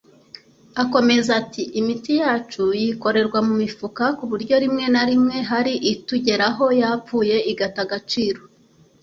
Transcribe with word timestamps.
Akomeza 0.83 1.31
ati’’Imiti 1.41 2.11
yacu 2.21 2.63
yikorerwa 2.81 3.39
mu 3.47 3.53
mifuka 3.61 4.03
ku 4.17 4.23
buryo 4.31 4.55
rimwe 4.63 4.85
na 4.93 5.03
rimwe 5.09 5.37
hari 5.49 5.73
itugeraho 5.91 6.65
yapfuye 6.81 7.35
igata 7.51 7.79
agaciro 7.87 8.41